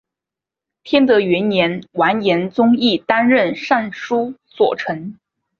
[0.81, 5.13] 天德元年完颜宗义担任尚书左丞。